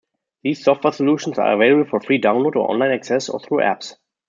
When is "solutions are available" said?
0.93-1.87